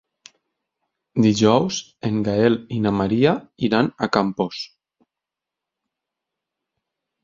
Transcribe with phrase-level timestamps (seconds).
[1.25, 1.77] Dijous
[2.09, 3.37] en Gaël i na Maria
[3.71, 4.67] iran a Campos.